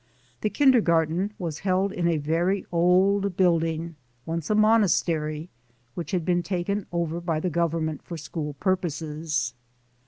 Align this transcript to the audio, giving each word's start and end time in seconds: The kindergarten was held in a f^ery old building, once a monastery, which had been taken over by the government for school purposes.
The 0.41 0.49
kindergarten 0.49 1.31
was 1.37 1.59
held 1.59 1.91
in 1.93 2.07
a 2.07 2.17
f^ery 2.17 2.65
old 2.71 3.37
building, 3.37 3.97
once 4.25 4.49
a 4.49 4.55
monastery, 4.55 5.51
which 5.93 6.09
had 6.09 6.25
been 6.25 6.41
taken 6.41 6.87
over 6.91 7.21
by 7.21 7.39
the 7.39 7.51
government 7.51 8.01
for 8.01 8.17
school 8.17 8.55
purposes. 8.55 9.53